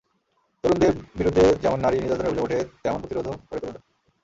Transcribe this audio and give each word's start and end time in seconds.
তরুণদের 0.63 0.93
বিরুদ্ধে 1.17 1.43
যেমন 1.61 1.79
নারী 1.79 1.97
নির্যাতনের 1.99 2.29
অভিযোগ 2.29 2.45
ওঠে, 2.45 2.59
তেমন 2.83 2.99
প্রতিরোধও 2.99 3.35
করে 3.49 3.59
তরুণেরা। 3.61 3.81